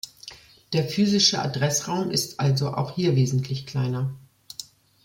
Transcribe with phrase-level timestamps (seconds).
[0.73, 4.11] Der physische Adressraum ist also auch hier wesentlich kleiner.